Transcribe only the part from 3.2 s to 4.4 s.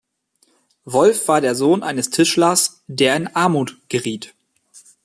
Armut geriet.